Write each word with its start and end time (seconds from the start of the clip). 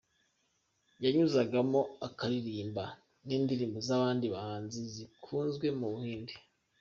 Yanyuzagamo 1.03 1.81
akaririmba 2.07 2.83
n’indirimbo 3.27 3.77
z’abandi 3.87 4.25
bahanzi 4.33 4.79
zikunzwe 4.93 5.67
mu 5.79 5.87
Buhinde. 5.93 6.33